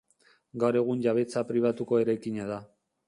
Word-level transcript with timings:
Gaur 0.63 0.77
egun 0.79 1.03
jabetza 1.07 1.43
pribatuko 1.51 2.01
eraikina 2.07 2.49
da. 2.55 2.59